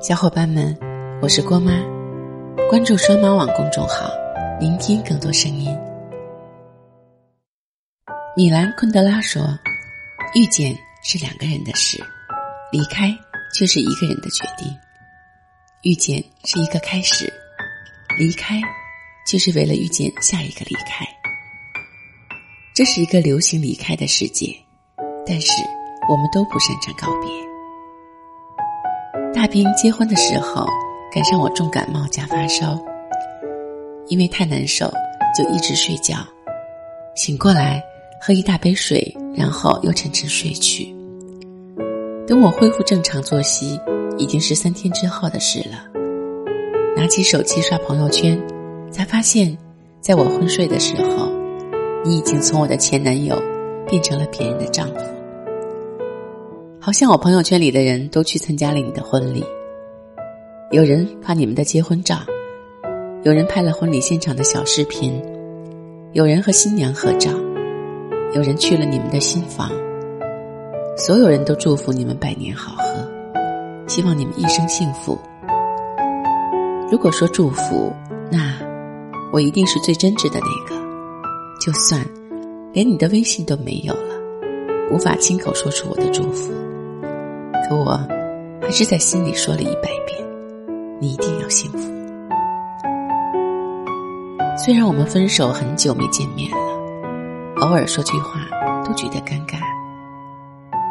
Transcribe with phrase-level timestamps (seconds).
[0.00, 0.78] 小伙伴们，
[1.20, 1.72] 我是郭妈，
[2.70, 4.08] 关注双马网公众号，
[4.60, 5.76] 聆听更多声音。
[8.36, 9.42] 米兰昆德拉说
[10.36, 10.72] ：“遇见
[11.02, 11.98] 是两个人的事，
[12.70, 13.12] 离开
[13.52, 14.72] 却是一个人的决定。
[15.82, 17.32] 遇见是一个开始，
[18.16, 18.60] 离开
[19.26, 21.04] 就是为了遇见下一个离开。
[22.72, 24.46] 这是一个流行离开的世界，
[25.26, 25.50] 但是
[26.08, 27.28] 我们都不擅长告别。”
[29.38, 30.66] 大兵结婚的时候，
[31.12, 32.76] 赶上我重感冒加发烧，
[34.08, 34.92] 因为太难受，
[35.32, 36.16] 就一直睡觉。
[37.14, 37.80] 醒过来
[38.20, 40.92] 喝一大杯水，然后又沉沉睡去。
[42.26, 43.80] 等我恢复正常作息，
[44.16, 45.84] 已经是三天之后的事了。
[46.96, 48.36] 拿起手机刷朋友圈，
[48.90, 49.56] 才发现，
[50.00, 51.30] 在我昏睡的时候，
[52.04, 53.40] 你已经从我的前男友
[53.88, 55.17] 变成了别人的丈夫。
[56.80, 59.44] 好像我朋友圈里的人都去参加了你的婚礼，
[60.70, 62.20] 有人发你们的结婚照，
[63.24, 65.20] 有人拍了婚礼现场的小视频，
[66.12, 67.30] 有人和新娘合照，
[68.32, 69.70] 有人去了你们的新房，
[70.96, 73.06] 所有人都祝福你们百年好合，
[73.88, 75.18] 希望你们一生幸福。
[76.90, 77.92] 如果说祝福，
[78.30, 78.56] 那
[79.32, 80.80] 我一定是最真挚的那个，
[81.60, 82.06] 就算
[82.72, 84.14] 连你的微信都没有了，
[84.92, 86.52] 无法亲口说出我的祝福。
[87.68, 88.00] 可我，
[88.62, 90.18] 还是在心里说了一百遍
[90.98, 91.78] ：“你一定要幸福。”
[94.56, 96.56] 虽然我们分手很久没见面了，
[97.60, 98.40] 偶尔说句话
[98.84, 99.58] 都觉得尴尬，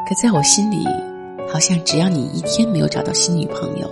[0.07, 0.85] 可在我心里，
[1.51, 3.89] 好像只要你一天没有找到新女朋友，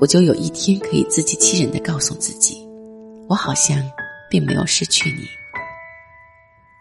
[0.00, 2.66] 我就有一天可以自欺欺人的告诉自己，
[3.28, 3.76] 我好像
[4.30, 5.28] 并没有失去你。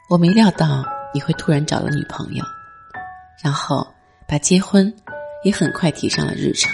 [0.10, 2.46] 我没料到你会突然找了女朋友，
[3.44, 3.86] 然后
[4.26, 4.94] 把结婚。
[5.44, 6.72] 也很快提上了日程。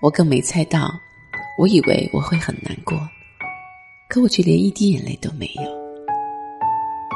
[0.00, 0.92] 我更没猜到，
[1.58, 2.98] 我以为我会很难过，
[4.08, 5.62] 可我却连一滴眼泪都没有。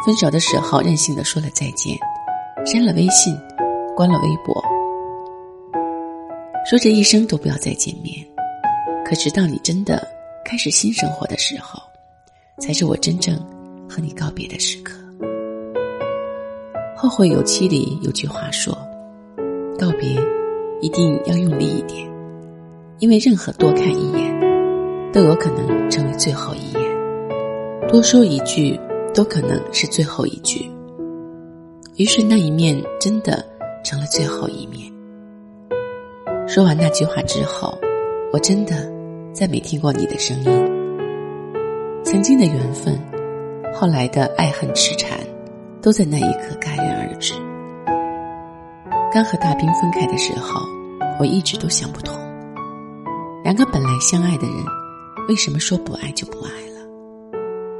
[0.07, 1.99] 分手的时候任性的说了再见，
[2.65, 3.37] 删了微信，
[3.95, 4.65] 关了微博，
[6.65, 8.27] 说这一生都不要再见面。
[9.05, 10.07] 可直到你真的
[10.45, 11.83] 开始新生活的时候，
[12.59, 13.37] 才是我真正
[13.89, 14.95] 和你告别的时刻。
[16.97, 18.88] 后会有期里有句话说。
[19.79, 20.21] 告别，
[20.81, 22.05] 一定要用力一点，
[22.99, 26.83] 因为任何多看一眼，都有可能成为最后一眼；
[27.89, 28.79] 多说一句，
[29.15, 30.69] 都可能是最后一句。
[31.95, 33.45] 于是那一面真的
[33.85, 34.93] 成了最后一面。
[36.49, 37.79] 说完那句话之后，
[38.33, 38.91] 我真的
[39.33, 40.45] 再没听过你的声音。
[42.03, 42.99] 曾经的缘分，
[43.73, 45.21] 后来的爱恨痴缠，
[45.81, 47.35] 都在那一刻戛然而止。
[49.19, 50.61] 刚和大兵分开的时候，
[51.19, 52.17] 我一直都想不通，
[53.43, 54.65] 两个本来相爱的人，
[55.29, 56.87] 为什么说不爱就不爱了，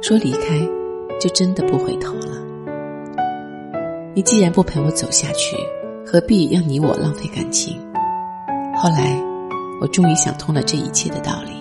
[0.01, 0.59] 说离开
[1.17, 2.35] 就真的不回头了？
[4.13, 5.55] 你既然不陪我走下去，
[6.05, 7.79] 何必让你我浪费感情？
[8.75, 9.17] 后来，
[9.79, 11.51] 我终于想通了这一切的道理。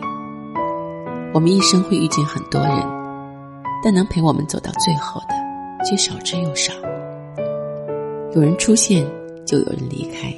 [1.33, 2.84] 我们一生会遇见很多人，
[3.84, 5.37] 但能陪我们走到最后的，
[5.84, 6.72] 却少之又少。
[8.34, 9.06] 有人出现。
[9.49, 10.31] 就有人离开，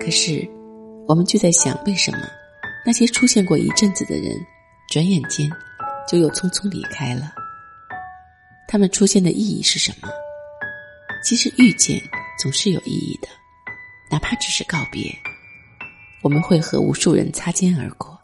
[0.00, 0.48] 可是
[1.06, 2.20] 我们却在想，为什么
[2.86, 4.34] 那些出现过一阵子的人，
[4.88, 5.46] 转眼间
[6.08, 7.34] 就又匆匆离开了？
[8.66, 10.08] 他们出现的意义是什么？
[11.22, 12.00] 其实遇见
[12.40, 13.28] 总是有意义的，
[14.10, 15.14] 哪怕只是告别。
[16.22, 18.18] 我们会和无数人擦肩而过，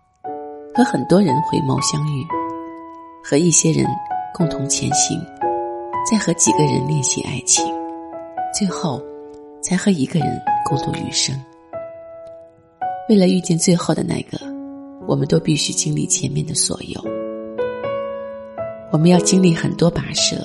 [0.74, 2.24] 和很多人回眸相遇，
[3.22, 3.86] 和一些人
[4.32, 5.20] 共同前行，
[6.10, 7.62] 再和几个人练习爱情，
[8.58, 8.98] 最后。
[9.64, 10.28] 才和一个人
[10.62, 11.34] 共度余生。
[13.08, 14.38] 为了遇见最后的那个，
[15.08, 17.02] 我们都必须经历前面的所有。
[18.92, 20.36] 我们要经历很多跋涉，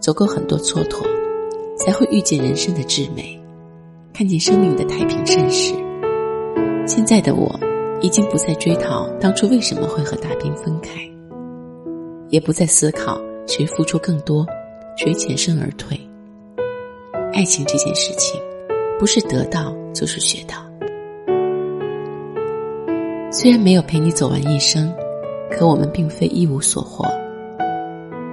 [0.00, 1.02] 走过很多蹉跎，
[1.78, 3.40] 才会遇见人生的至美，
[4.12, 5.74] 看见生命的太平盛世。
[6.86, 7.58] 现在的我，
[8.02, 10.90] 已经不再追讨当初为什么会和大兵分开，
[12.28, 14.46] 也不再思考谁付出更多，
[14.98, 15.98] 谁全身而退。
[17.32, 18.38] 爱情这件事情。
[18.98, 20.56] 不是得到就是学到。
[23.30, 24.92] 虽然没有陪你走完一生，
[25.50, 27.06] 可我们并非一无所获。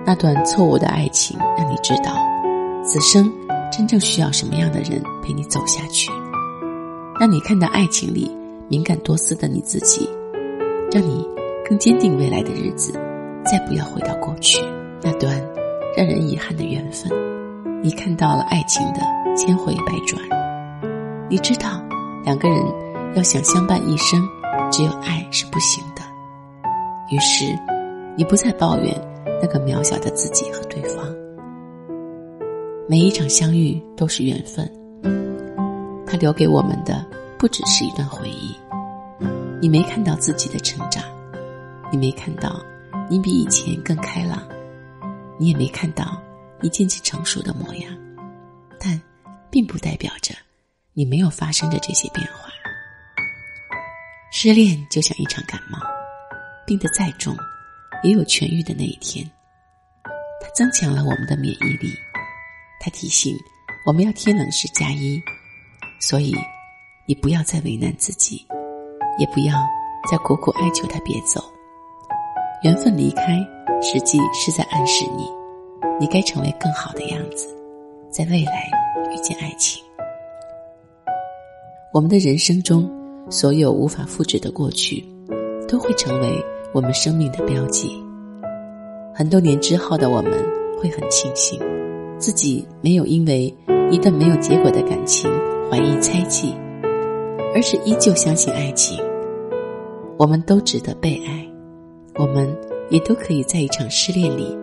[0.06, 2.16] 那段错误的爱情，让你知道，
[2.84, 3.32] 此生
[3.72, 6.12] 真正需要什么样的人陪你走下去。
[7.20, 8.30] 让你看到爱情里
[8.68, 10.10] 敏感多思的你自己，
[10.92, 11.28] 让你
[11.68, 12.94] 更坚定未来的日子。
[13.46, 14.60] 再不要回到过去
[15.04, 15.40] 那段
[15.96, 17.12] 让人遗憾的缘分。
[17.84, 19.02] 你看到了爱情的
[19.36, 20.45] 千回百转。
[21.28, 21.82] 你知道，
[22.24, 22.64] 两个人
[23.16, 24.28] 要想相伴一生，
[24.72, 26.04] 只有爱是不行的。
[27.10, 27.46] 于是，
[28.16, 28.96] 你不再抱怨
[29.42, 31.04] 那个渺小的自己和对方。
[32.88, 34.72] 每一场相遇都是缘分，
[36.06, 37.04] 它留给我们的
[37.40, 38.56] 不只是一段回忆。
[39.60, 41.04] 你没看到自己的成长，
[41.92, 42.62] 你没看到
[43.10, 44.44] 你比以前更开朗，
[45.40, 46.22] 你也没看到
[46.62, 47.92] 你渐渐成熟的模样，
[48.80, 49.02] 但
[49.50, 50.36] 并不代表着
[50.98, 52.50] 你没有发生着这些变化。
[54.32, 55.78] 失恋就像一场感冒，
[56.66, 57.36] 病得再重，
[58.02, 59.30] 也有痊愈的那一天。
[60.42, 61.94] 它增强了我们的免疫力，
[62.80, 63.36] 它提醒
[63.86, 65.22] 我们要天冷时加衣，
[66.00, 66.34] 所以
[67.06, 68.48] 你不要再为难自己。
[69.18, 69.56] 也不要
[70.12, 71.42] 再苦苦哀求他别走，
[72.64, 73.38] 缘分离开，
[73.82, 75.26] 实际是在暗示你，
[75.98, 77.48] 你该成为更好的样子，
[78.12, 78.70] 在未来
[79.14, 79.85] 遇见爱情。
[81.96, 82.92] 我们的人生中，
[83.30, 85.02] 所有无法复制的过去，
[85.66, 86.44] 都会成为
[86.74, 87.90] 我们生命的标记。
[89.14, 90.34] 很多年之后的我们，
[90.78, 91.58] 会很庆幸，
[92.18, 93.44] 自己没有因为
[93.90, 95.32] 一段没有结果的感情
[95.72, 96.54] 怀疑猜忌。
[97.56, 99.00] 而是依旧相信爱情，
[100.18, 101.48] 我们都值得被爱，
[102.20, 102.54] 我们
[102.90, 104.54] 也都可以在一场失恋里，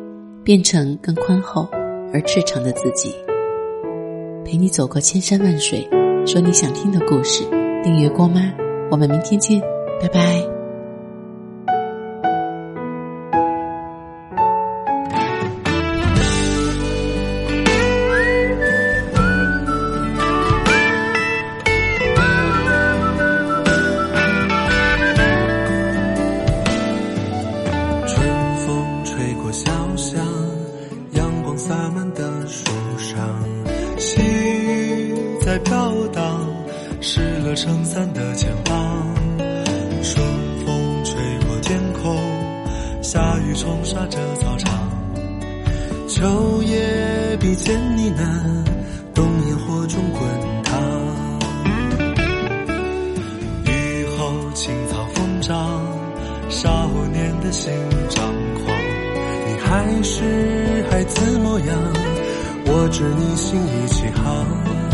[0.45, 1.67] 变成更宽厚
[2.13, 3.11] 而赤诚的自己。
[4.45, 5.89] 陪你走过千山万水，
[6.25, 7.45] 说你想听的故事。
[7.83, 8.41] 订阅郭妈，
[8.91, 9.61] 我们明天见，
[10.01, 10.41] 拜拜。
[28.07, 30.25] 春风吹过小巷，
[31.15, 32.02] 阳光洒满
[37.05, 39.15] 湿了撑伞的肩膀，
[40.05, 40.25] 顺
[40.65, 41.15] 风吹
[41.49, 42.17] 过天空，
[43.03, 44.89] 下雨冲刷着操场。
[46.09, 48.25] 秋叶笔尖呢喃，
[49.13, 50.81] 冬烟火中滚烫。
[53.67, 55.83] 雨后青草疯长，
[56.49, 57.73] 少年的心
[58.11, 58.77] 张狂。
[59.49, 61.69] 你还是孩子模样，
[62.65, 64.92] 我知你心意起航。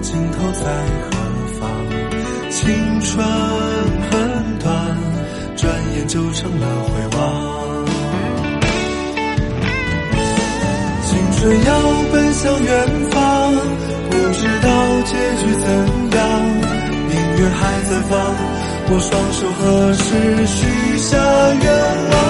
[0.00, 0.64] 尽头在
[1.10, 1.10] 何
[1.58, 1.68] 方？
[2.50, 3.24] 青春
[4.10, 4.96] 很短，
[5.56, 7.18] 转眼就成了回望。
[11.02, 11.70] 青春要
[12.12, 12.70] 奔向远
[13.10, 13.52] 方，
[14.10, 14.66] 不知道
[15.04, 15.66] 结局怎
[16.16, 16.20] 样。
[17.10, 18.12] 音乐还在放，
[18.90, 19.62] 我双手合
[19.94, 20.58] 十许
[20.98, 21.16] 下
[21.62, 21.66] 愿
[22.10, 22.27] 望。